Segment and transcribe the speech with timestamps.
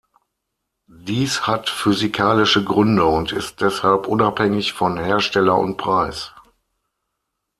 [0.87, 6.33] Dies hat physikalische Gründe und ist deshalb unabhängig von Hersteller und Preis.